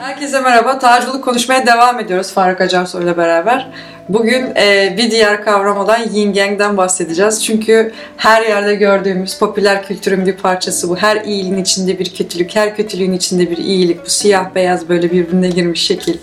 [0.00, 0.78] Herkese merhaba.
[0.78, 3.70] Tacılık konuşmaya devam ediyoruz Faruk Acarsoy ile beraber.
[4.08, 7.44] Bugün e, bir diğer kavram olan Yin Yang'den bahsedeceğiz.
[7.44, 10.96] Çünkü her yerde gördüğümüz popüler kültürün bir parçası bu.
[10.96, 14.04] Her iyiliğin içinde bir kötülük, her kötülüğün içinde bir iyilik.
[14.04, 16.18] Bu siyah beyaz böyle birbirine girmiş şekil.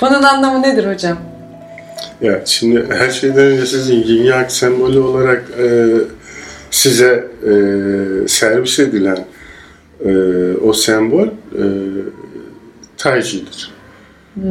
[0.00, 1.18] Bunun anlamı nedir hocam?
[2.20, 5.86] Ya şimdi her şeyden önce sizin yin yang sembolü olarak e,
[6.70, 7.52] size e,
[8.28, 9.24] servis edilen
[10.04, 10.12] e,
[10.64, 11.64] o sembol e,
[13.02, 13.70] Taiji'dir.
[14.34, 14.42] Hmm.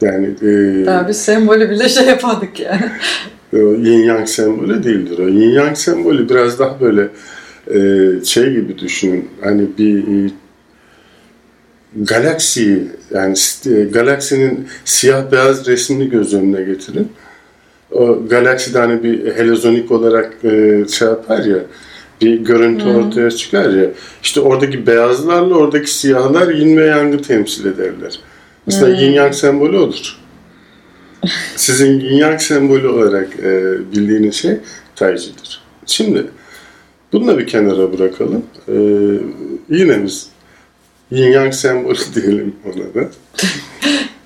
[0.00, 2.90] Yani e, Daha bir sembolü bile şey yapmadık yani.
[3.88, 5.18] yin yang sembolü değildir.
[5.18, 7.08] O yin yang sembolü biraz daha böyle
[7.74, 7.80] e,
[8.24, 9.28] şey gibi düşünün.
[9.40, 10.30] Hani bir e,
[11.96, 13.34] galaksiyi yani
[13.66, 17.08] e, galaksinin siyah beyaz resmini göz önüne getirin.
[17.92, 21.58] O galakside hani bir helezonik olarak e, şey yapar ya
[22.20, 22.88] bir görüntü Hı.
[22.88, 23.90] ortaya çıkar ya.
[24.22, 28.20] İşte oradaki beyazlarla oradaki siyahlar yin ve yangı temsil ederler.
[28.68, 29.02] Aslında Hı.
[29.02, 30.18] yin yang sembolü odur.
[31.56, 34.56] Sizin yin yang sembolü olarak e, bildiğiniz şey
[34.96, 35.60] Taiji'dir.
[35.86, 36.26] Şimdi
[37.12, 38.44] bunu da bir kenara bırakalım.
[38.68, 38.74] E,
[39.70, 40.28] yine biz
[41.10, 43.10] yin yang sembolü diyelim ona da.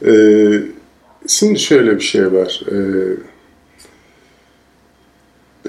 [0.07, 0.13] E,
[1.27, 2.63] şimdi şöyle bir şey var.
[2.73, 2.77] E,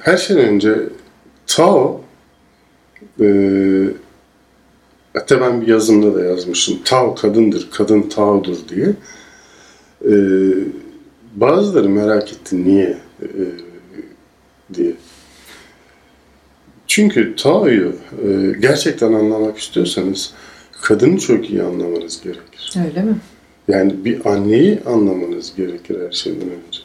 [0.01, 0.75] her şeyden önce
[1.47, 2.02] Tao
[3.21, 3.27] e,
[5.13, 6.79] hatta ben bir yazımda da yazmıştım.
[6.85, 8.93] Tao kadındır, kadın Tao'dur diye.
[10.05, 10.15] E,
[11.35, 13.29] bazıları merak etti niye e,
[14.73, 14.93] diye.
[16.87, 17.95] Çünkü Tao'yu
[18.25, 20.33] e, gerçekten anlamak istiyorsanız
[20.81, 22.73] kadını çok iyi anlamanız gerekir.
[22.85, 23.15] Öyle mi?
[23.67, 26.79] Yani bir anneyi anlamanız gerekir her şeyden önce.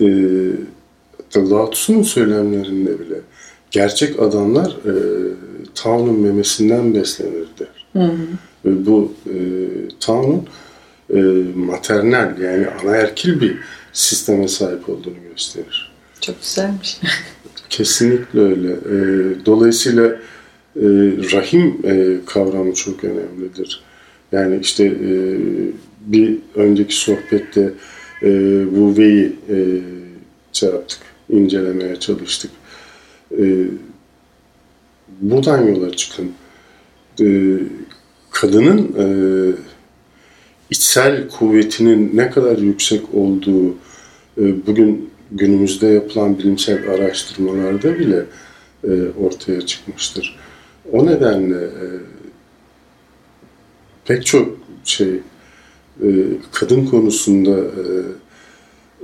[0.00, 0.08] E,
[1.16, 3.20] hatta Lao Tzu'nun söylemlerinde bile
[3.72, 4.94] gerçek adamlar e,
[5.74, 7.86] Tao'nun memesinden beslenir der.
[7.92, 8.16] Hı hı.
[8.64, 9.36] Ve bu e,
[10.00, 10.46] Tao'nun
[11.14, 11.20] e,
[11.56, 13.56] maternal yani anaerkil bir
[13.92, 15.92] sisteme sahip olduğunu gösterir.
[16.20, 17.00] Çok güzelmiş.
[17.70, 18.72] Kesinlikle öyle.
[18.72, 18.96] E,
[19.46, 20.06] dolayısıyla
[20.76, 20.86] e,
[21.32, 23.82] rahim e, kavramı çok önemlidir.
[24.32, 25.38] Yani işte e,
[26.06, 27.72] bir önceki sohbette
[28.22, 28.30] e,
[28.76, 29.56] bu V'yi e,
[30.52, 30.98] şey yaptık,
[31.30, 32.50] incelemeye çalıştık.
[33.38, 33.66] E,
[35.20, 36.32] buradan yola çıkın.
[37.20, 37.58] E,
[38.30, 39.06] kadının e,
[40.70, 43.68] içsel kuvvetinin ne kadar yüksek olduğu
[44.38, 48.24] e, bugün günümüzde yapılan bilimsel araştırmalarda bile
[48.84, 48.90] e,
[49.20, 50.38] ortaya çıkmıştır.
[50.92, 51.86] O nedenle e,
[54.04, 55.20] pek çok şey
[56.02, 56.08] e,
[56.52, 57.84] kadın konusunda e,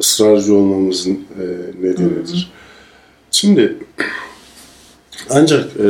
[0.00, 1.44] ısrarcı olmamızın e,
[1.82, 2.52] nedenidir.
[3.40, 3.76] Şimdi
[5.30, 5.88] ancak e,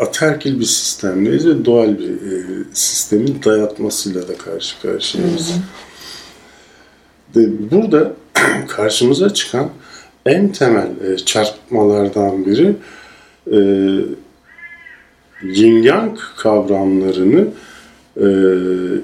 [0.00, 5.52] ataerkil bir sistemdeyiz ve doğal bir e, sistemin dayatmasıyla da karşı karşıyayız.
[7.70, 8.12] Burada
[8.68, 9.70] karşımıza çıkan
[10.26, 12.76] en temel e, çarpıtmalardan biri
[13.52, 13.58] e,
[15.42, 17.48] yin yang kavramlarını
[18.16, 18.26] e,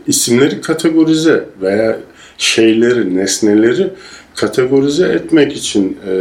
[0.06, 1.98] isimleri kategorize veya
[2.38, 3.90] şeyleri, nesneleri
[4.34, 6.14] kategorize etmek için e,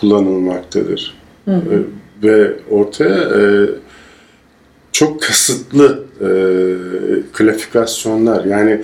[0.00, 1.14] kullanılmaktadır.
[1.44, 1.74] Hı hı.
[1.74, 1.78] E,
[2.22, 3.68] ve ortaya e,
[4.92, 6.28] çok kasıtlı e,
[7.32, 8.82] klasifikasyonlar yani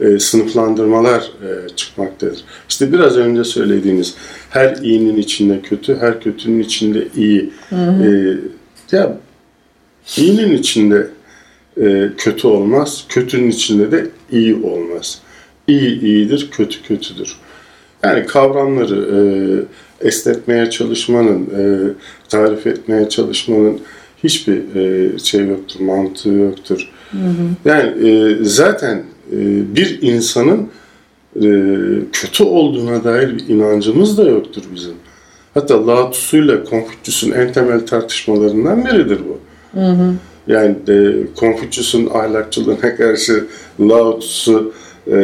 [0.00, 2.44] e, sınıflandırmalar e, çıkmaktadır.
[2.68, 4.14] İşte biraz önce söylediğiniz
[4.50, 7.52] her iyinin içinde kötü, her kötünün içinde iyi.
[7.68, 8.38] Hı hı.
[8.90, 9.18] E, ya
[10.16, 11.06] iyinin içinde
[11.80, 15.20] e, kötü olmaz, kötünün içinde de iyi olmaz.
[15.68, 17.36] İyi iyidir, kötü kötüdür.
[18.04, 19.20] Yani kavramları e,
[20.08, 21.62] esnetmeye çalışmanın, e,
[22.28, 23.80] tarif etmeye çalışmanın
[24.24, 26.88] hiçbir e, şey yoktur, mantığı yoktur.
[27.10, 27.68] Hı hı.
[27.70, 29.02] Yani e, zaten
[29.32, 29.36] e,
[29.76, 30.68] bir insanın
[31.36, 31.48] e,
[32.12, 34.94] kötü olduğuna dair bir inancımız da yoktur bizim.
[35.54, 39.38] Hatta Lao Tzu ile Konfüçyüs'ün en temel tartışmalarından biridir bu.
[39.78, 40.14] Hı hı.
[40.46, 43.46] Yani e, Konfüçyüs'ün ahlakçılığına karşı
[43.80, 44.72] Lao Tzu
[45.06, 45.14] e,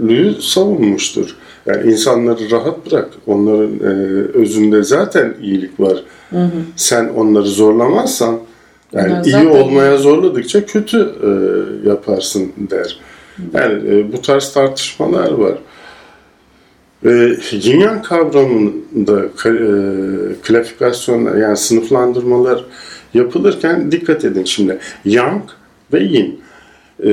[0.00, 1.36] özgürlüğü savunmuştur.
[1.66, 3.08] Yani insanları rahat bırak.
[3.26, 3.92] Onların e,
[4.38, 6.02] özünde zaten iyilik var.
[6.30, 6.50] Hı hı.
[6.76, 8.38] Sen onları zorlamazsan
[8.92, 11.30] yani Onlar iyi olmaya zorladıkça kötü e,
[11.88, 12.98] yaparsın der.
[13.54, 15.58] Yani e, bu tarz tartışmalar var.
[17.04, 22.64] E, yin kavramında ka- e, klasifikasyonlar yani sınıflandırmalar
[23.14, 24.78] yapılırken dikkat edin şimdi.
[25.04, 25.42] Yang
[25.92, 26.40] ve yin.
[27.04, 27.10] E,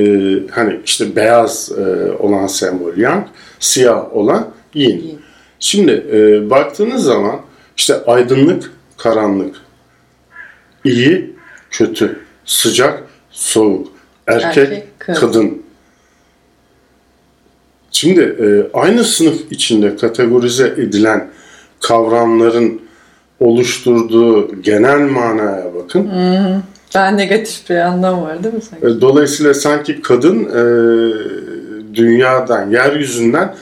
[0.50, 3.26] hani işte beyaz e, olan sembol yang,
[3.60, 4.88] siyah olan yin.
[4.90, 5.20] Yin.
[5.60, 7.40] Şimdi e, baktığınız zaman
[7.76, 9.56] işte aydınlık, karanlık,
[10.84, 11.34] iyi,
[11.70, 13.88] kötü, sıcak, soğuk,
[14.26, 15.20] erkek, Erkek, kadın.
[15.20, 15.62] kadın.
[17.92, 21.30] Şimdi e, aynı sınıf içinde kategorize edilen
[21.80, 22.82] kavramların
[23.40, 26.10] oluşturduğu genel manaya bakın.
[26.94, 28.86] Daha negatif bir anlam var değil mi sanki?
[28.86, 30.62] E, Dolayısıyla sanki kadın e,
[31.94, 33.54] dünyadan, yeryüzünden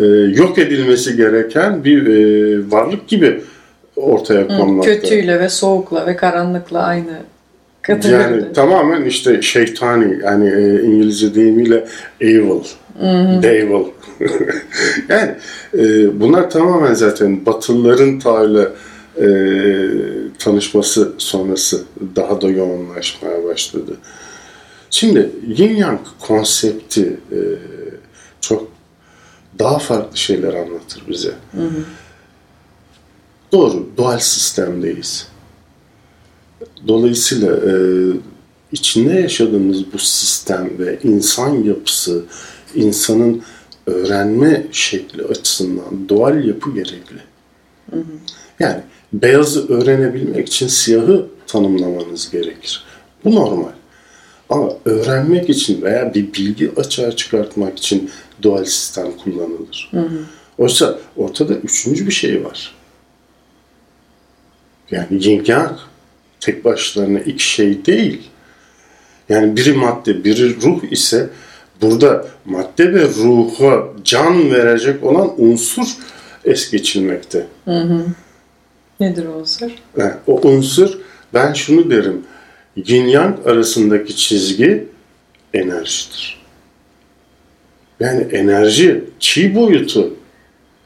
[0.00, 3.40] e, yok edilmesi gereken bir e, varlık gibi
[3.96, 4.92] ortaya konmakta.
[4.92, 7.18] kötüyle ve soğukla ve karanlıkla aynı
[7.82, 8.22] kategoride.
[8.22, 11.86] Yani tamamen işte şeytani yani e, İngilizce deyimiyle
[12.20, 12.64] evil,
[13.42, 13.84] devil.
[15.08, 15.30] yani
[15.78, 18.70] e, bunlar tamamen zaten Batılıların Tanrı'yla
[19.20, 19.26] e,
[20.38, 21.84] tanışması sonrası
[22.16, 23.96] daha da yoğunlaşmaya başladı.
[24.90, 27.38] Şimdi Yin Yang konsepti e,
[28.40, 28.68] çok
[29.58, 31.34] daha farklı şeyler anlatır bize.
[33.52, 35.28] Doğru, dual sistemdeyiz.
[36.88, 37.72] Dolayısıyla e,
[38.72, 42.24] içinde yaşadığımız bu sistem ve insan yapısı,
[42.74, 43.42] insanın
[43.86, 47.20] öğrenme şekli açısından dual yapı gerekli.
[48.60, 52.84] Yani beyazı öğrenebilmek için siyahı tanımlamanız gerekir.
[53.24, 53.72] Bu normal.
[54.50, 58.10] Ama öğrenmek için veya bir bilgi açığa çıkartmak için
[58.42, 59.90] dual sistem kullanılır.
[60.58, 62.74] Oysa ortada üçüncü bir şey var.
[64.90, 65.78] Yani yin yang
[66.40, 68.22] tek başlarına iki şey değil.
[69.28, 71.30] Yani biri madde, biri ruh ise
[71.82, 75.96] burada madde ve ruha can verecek olan unsur
[76.44, 77.46] es geçilmekte.
[79.00, 79.70] Nedir o unsur?
[79.96, 80.98] Yani o unsur
[81.34, 82.22] ben şunu derim.
[82.76, 84.88] Yin yang arasındaki çizgi
[85.54, 86.40] enerjidir.
[88.00, 90.14] Yani enerji çi boyutu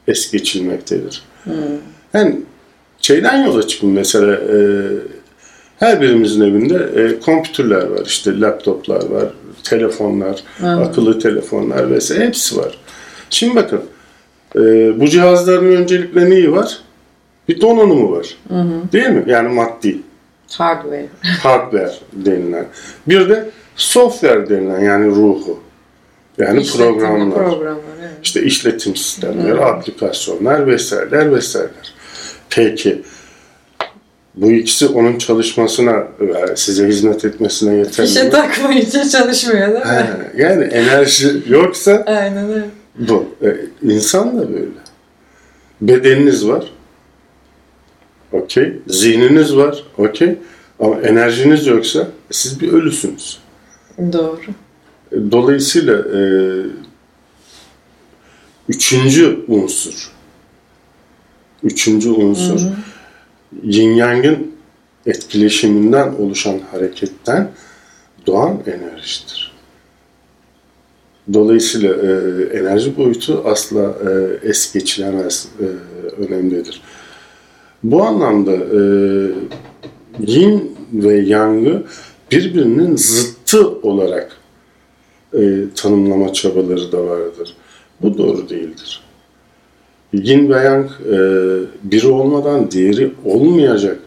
[0.07, 1.23] es geçilmektedir.
[2.13, 2.35] Yani
[3.01, 4.57] şeyden yola çıkın mesela e,
[5.79, 12.77] her birimizin evinde e, kompütürler var işte laptoplar var, telefonlar, akıllı telefonlar vesaire hepsi var.
[13.29, 13.81] Şimdi bakın
[14.55, 14.59] e,
[14.99, 16.77] bu cihazların öncelikle neyi var?
[17.51, 18.37] Bir donanımı var.
[18.93, 19.23] Değil mi?
[19.27, 19.97] Yani maddi.
[20.57, 21.05] Hardware.
[21.43, 22.65] Hardware denilen.
[23.07, 25.59] Bir de software denilen yani ruhu.
[26.37, 27.35] Yani İşletim programlar.
[27.35, 28.11] Programlar, evet.
[28.23, 31.93] İşte işletim sistemleri, aplikasyonlar vesaireler vesaireler.
[32.49, 33.01] Peki
[34.35, 38.29] bu ikisi onun çalışmasına, e, size hizmet etmesine yeter Fişe mi?
[38.29, 39.85] takmayınca çalışmıyor değil mi?
[40.35, 42.65] He, Yani enerji yoksa Aynen öyle.
[42.99, 43.25] bu.
[43.43, 43.55] E,
[43.93, 44.65] insan da böyle.
[45.81, 46.70] Bedeniniz var.
[48.31, 48.73] Okey.
[48.87, 49.83] Zihniniz var.
[49.97, 50.35] Okey.
[50.79, 53.39] Ama enerjiniz yoksa siz bir ölüsünüz.
[53.97, 54.39] Doğru.
[55.31, 56.21] Dolayısıyla e,
[58.69, 60.11] üçüncü unsur,
[61.63, 62.61] üçüncü unsur
[63.63, 64.51] yin yang'ın
[65.05, 67.51] etkileşiminden oluşan hareketten
[68.27, 69.51] doğan enerjidir.
[71.33, 72.09] Dolayısıyla e,
[72.57, 75.65] enerji boyutu asla e, es geçilemez e,
[76.21, 76.81] önemlidir.
[77.83, 78.81] Bu anlamda e,
[80.19, 81.83] yin ve yang'ı
[82.31, 84.37] birbirinin zıttı olarak
[85.33, 85.39] e,
[85.75, 87.55] tanımlama çabaları da vardır.
[88.01, 89.01] Bu doğru değildir.
[90.13, 91.17] Yin ve yang e,
[91.91, 93.99] biri olmadan diğeri olmayacak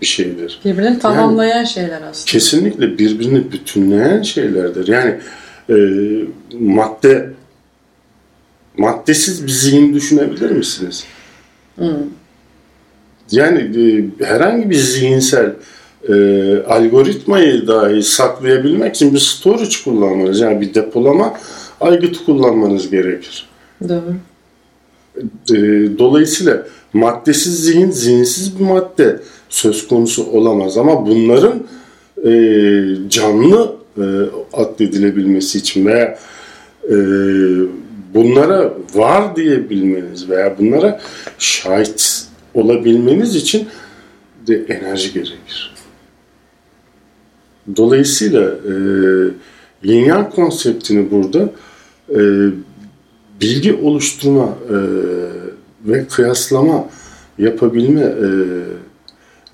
[0.00, 0.60] bir şeydir.
[0.64, 2.26] Birbirini tamamlayan şeyler aslında.
[2.26, 4.88] Kesinlikle birbirini bütünleyen şeylerdir.
[4.88, 5.18] Yani
[5.70, 5.76] e,
[6.58, 7.30] madde
[8.78, 11.04] maddesiz bir zihin düşünebilir misiniz?
[13.32, 15.52] Yani e, herhangi bir zihinsel
[16.08, 16.14] e,
[16.68, 21.34] algoritmayı dahi saklayabilmek için bir storage kullanmanız, yani bir depolama
[21.80, 23.46] aygıtı kullanmanız gerekir.
[23.88, 24.14] Doğru.
[25.50, 25.58] E,
[25.98, 30.78] dolayısıyla maddesiz zihin, zihinsiz bir madde söz konusu olamaz.
[30.78, 31.62] Ama bunların
[32.24, 32.30] e,
[33.08, 34.04] canlı e,
[34.52, 36.18] addedilebilmesi için veya
[36.88, 36.96] e,
[38.14, 41.00] bunlara var diyebilmeniz veya bunlara
[41.38, 43.68] şahit olabilmeniz için
[44.46, 45.74] de enerji gerekir.
[47.76, 48.72] Dolayısıyla e,
[49.82, 51.52] yin yang konseptini burada
[52.10, 52.20] e,
[53.40, 54.76] bilgi oluşturma e,
[55.84, 56.88] ve kıyaslama
[57.38, 58.28] yapabilme e,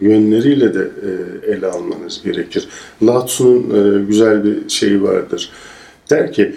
[0.01, 2.69] yönleriyle de e, ele almanız gerekir.
[3.03, 5.51] Lao Tzu'nun e, güzel bir şeyi vardır.
[6.11, 6.55] Der ki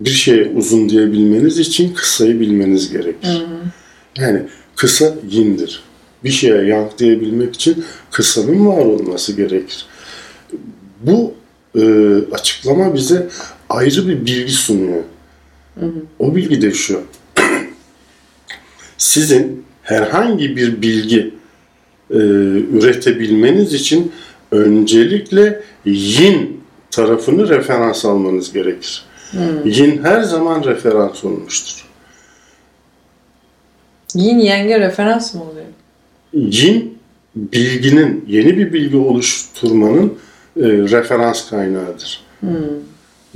[0.00, 3.46] bir şeye uzun diyebilmeniz için kısayı bilmeniz gerekir.
[4.18, 4.42] Yani
[4.80, 5.82] kısa yindir.
[6.24, 9.86] Bir şeye yang diyebilmek için kısanın var olması gerekir.
[11.00, 11.34] Bu
[11.78, 11.82] e,
[12.32, 13.28] açıklama bize
[13.68, 15.02] ayrı bir bilgi sunuyor.
[16.18, 17.02] O bilgi de şu.
[18.98, 21.34] Sizin herhangi bir bilgi
[22.10, 22.18] e,
[22.78, 24.12] üretebilmeniz için
[24.50, 26.60] öncelikle yin
[26.90, 29.04] tarafını referans almanız gerekir.
[29.64, 31.89] Yin her zaman referans olmuştur.
[34.14, 35.66] Yin yenge referans mı oluyor?
[36.32, 36.98] Yin
[37.36, 40.18] bilginin, yeni bir bilgi oluşturmanın
[40.56, 42.20] e, referans kaynağıdır.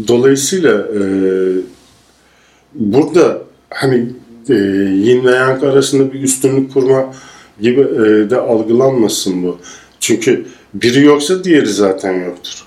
[0.08, 1.02] Dolayısıyla e,
[2.74, 4.06] burada hani
[4.48, 4.54] e,
[4.94, 7.14] yin ve yang arasında bir üstünlük kurma
[7.60, 9.58] gibi e, de algılanmasın bu.
[10.00, 12.66] Çünkü biri yoksa diğeri zaten yoktur.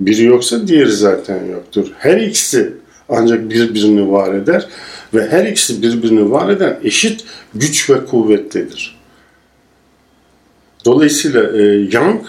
[0.00, 1.92] Biri yoksa diğeri zaten yoktur.
[1.98, 2.72] Her ikisi
[3.08, 4.68] ancak birbirini var eder
[5.14, 8.98] ve her ikisi birbirini var eden eşit güç ve kuvvettedir.
[10.84, 12.20] Dolayısıyla e, yang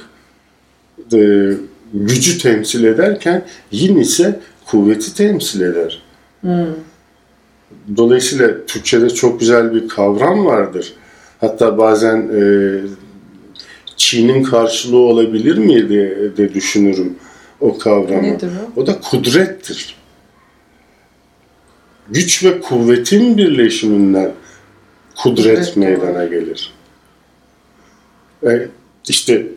[1.14, 1.52] e,
[1.94, 6.02] gücü temsil ederken yin ise kuvveti temsil eder.
[7.98, 10.94] Dolayısıyla Türkçe'de çok güzel bir kavram vardır.
[11.42, 12.42] Hatta bazen e,
[13.98, 17.16] Çin'in karşılığı olabilir mi diye de düşünürüm
[17.62, 18.24] o kavramı.
[18.24, 18.82] Nedir o?
[18.82, 19.96] O da kudrettir.
[22.10, 24.32] Güç ve kuvvetin birleşiminden
[25.16, 26.74] kudret Kudret, meydana gelir.
[28.44, 28.68] E,
[29.10, 29.48] işte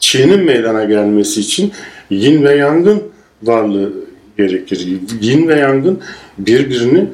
[0.00, 1.72] Çin'in meydana gelmesi için
[2.10, 3.02] yin ve yangın
[3.42, 3.92] varlığı
[4.38, 4.88] gerekir.
[5.20, 6.02] Yin ve yangın
[6.38, 7.06] birbirini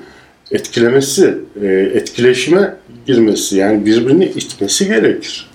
[0.50, 2.74] etkilemesi, e, etkileşime
[3.06, 5.50] girmesi yani birbirini itmesi gerekir.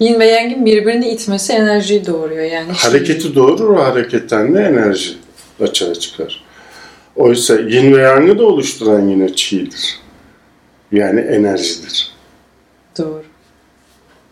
[0.00, 2.44] Yin ve yangın birbirini itmesi enerjiyi doğuruyor.
[2.44, 5.10] Yani Hareketi doğurur, o hareketten de enerji
[5.60, 6.45] açığa çıkar.
[7.16, 10.00] Oysa yin ve yangı da oluşturan yine çiğdir.
[10.92, 12.10] Yani enerjidir.
[12.98, 13.22] Doğru.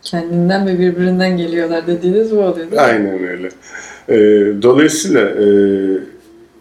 [0.02, 2.80] Kendinden ve birbirinden geliyorlar dediğiniz bu oluyor değil mi?
[2.80, 3.48] Aynen öyle.
[4.08, 4.16] Ee,
[4.62, 5.46] dolayısıyla e,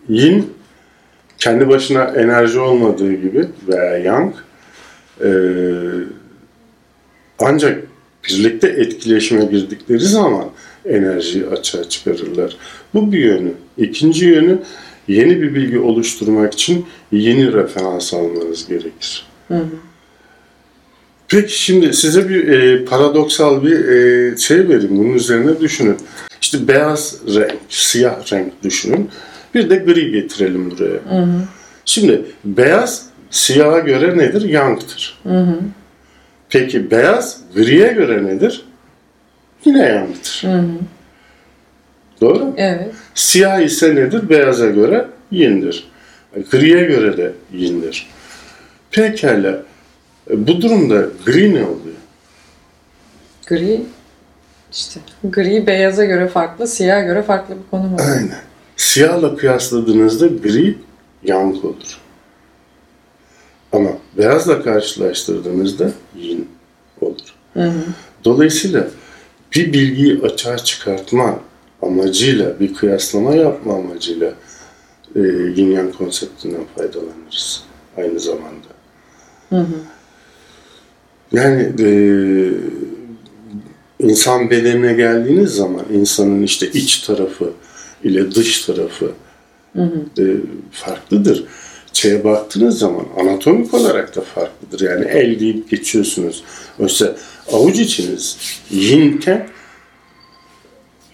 [0.09, 0.53] yin
[1.37, 4.33] kendi başına enerji olmadığı gibi veya yang
[5.23, 5.29] e,
[7.39, 7.83] ancak
[8.29, 10.45] birlikte etkileşime girdikleri zaman
[10.85, 12.57] enerjiyi açığa çıkarırlar.
[12.93, 13.51] Bu bir yönü.
[13.77, 14.59] İkinci yönü
[15.07, 19.25] yeni bir bilgi oluşturmak için yeni referans almanız gerekir.
[19.47, 19.65] Hı hı.
[21.27, 24.97] Peki şimdi size bir e, paradoksal bir e, şey vereyim.
[24.97, 25.97] Bunun üzerine düşünün.
[26.41, 29.09] İşte beyaz renk, siyah renk düşünün.
[29.55, 30.99] Bir de gri getirelim buraya.
[31.85, 34.41] Şimdi beyaz siyaha göre nedir?
[34.41, 35.21] Yang'tır.
[36.49, 38.65] Peki beyaz griye göre nedir?
[39.65, 40.43] Yine yang'tır.
[42.23, 42.53] Doğru?
[42.57, 42.93] Evet.
[43.15, 44.29] Siyah ise nedir?
[44.29, 45.87] Beyaza göre yindir.
[46.51, 48.07] Griye göre de yindir.
[48.91, 49.63] Pekala.
[50.29, 51.95] E, Bu durumda gri ne oluyor?
[53.47, 53.81] Gri
[54.71, 58.09] işte gri beyaza göre farklı, siyaha göre farklı bir konum oluyor.
[58.09, 58.39] Aynen.
[58.77, 60.77] Siyahla kıyasladığınızda gri
[61.23, 61.99] yang olur.
[63.71, 66.49] Ama beyazla karşılaştırdığınızda yin
[67.01, 67.35] olur.
[68.23, 68.87] Dolayısıyla
[69.55, 71.39] bir bilgiyi açığa çıkartma
[71.85, 74.33] amacıyla, bir kıyaslama yapma amacıyla
[75.15, 75.19] e,
[75.55, 77.63] yin yang konseptinden faydalanırız
[77.97, 78.67] aynı zamanda.
[81.31, 81.89] Yani e,
[83.99, 87.53] insan bedenine geldiğiniz zaman insanın işte iç tarafı
[88.03, 89.11] ile dış tarafı
[90.17, 90.23] e,
[90.71, 91.45] farklıdır.
[91.93, 94.79] Şeye baktığınız zaman anatomik olarak da farklıdır.
[94.89, 96.43] Yani el deyip geçiyorsunuz.
[96.79, 97.15] Oysa
[97.51, 98.37] avuç içiniz
[98.69, 99.47] yinken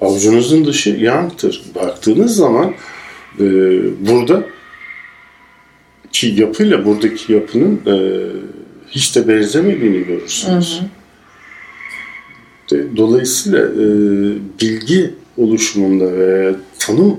[0.02, 1.62] avucunuzun dışı yangtır.
[1.76, 2.74] Baktığınız zaman
[3.40, 3.44] e,
[4.10, 4.44] burada
[6.12, 7.96] ki yapıyla buradaki yapının e,
[8.88, 10.82] hiç de benzemediğini görürsünüz.
[12.72, 13.86] De- Dolayısıyla e,
[14.62, 17.18] bilgi oluşumunda ve tanım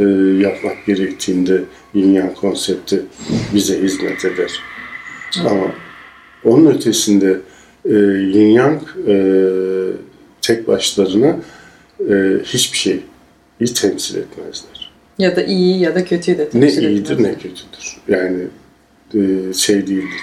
[0.00, 0.04] e,
[0.42, 1.62] yapmak gerektiğinde
[1.94, 3.02] yin konsepti
[3.54, 4.60] bize hizmet eder.
[5.40, 5.66] Ama
[6.44, 7.40] onun ötesinde
[7.84, 7.94] e,
[8.38, 8.54] yin
[9.08, 9.16] e,
[10.42, 11.36] tek başlarına
[12.00, 13.02] e, hiçbir şeyi
[13.74, 14.92] temsil etmezler.
[15.18, 17.20] Ya da iyi ya da kötüyü de Ne temsil iyidir etmez.
[17.20, 17.96] ne kötüdür.
[18.08, 18.42] Yani
[19.14, 20.20] e, şey değildir.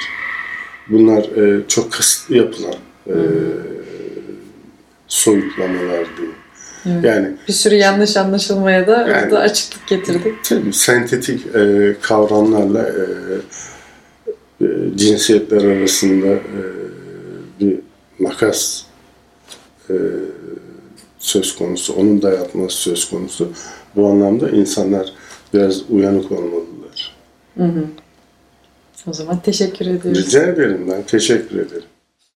[0.89, 2.75] Bunlar e, çok kasıtlı yapılan
[3.07, 3.15] e,
[5.07, 6.35] soyutlamalar diyeyim.
[6.85, 7.03] Evet.
[7.05, 10.43] Yani Bir sürü yanlış anlaşılmaya da Yani- burada açıklık getirdik.
[10.43, 13.03] tabii sentetik e, kavramlarla e,
[14.65, 16.61] e, cinsiyetler arasında e,
[17.59, 17.79] bir
[18.19, 18.83] makas
[19.89, 19.93] e,
[21.21, 23.51] söz konusu, onun dayatması söz konusu.
[23.95, 25.13] Bu anlamda insanlar
[25.53, 27.15] biraz uyanık olmalılar.
[29.07, 30.25] O zaman teşekkür ediyoruz.
[30.25, 31.03] Rica ederim ben.
[31.03, 31.90] Teşekkür ederim.